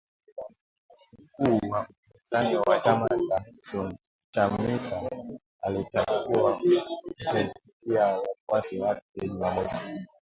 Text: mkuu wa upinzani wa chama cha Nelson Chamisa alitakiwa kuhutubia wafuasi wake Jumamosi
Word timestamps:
mkuu 1.39 1.69
wa 1.71 1.87
upinzani 2.21 2.55
wa 2.55 2.79
chama 2.79 3.07
cha 3.27 3.39
Nelson 3.43 3.95
Chamisa 4.33 5.09
alitakiwa 5.61 6.57
kuhutubia 6.59 8.17
wafuasi 8.19 8.79
wake 8.79 9.01
Jumamosi 9.23 10.01